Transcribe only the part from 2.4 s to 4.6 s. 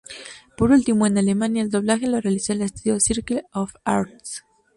el estudio Circle of Arts.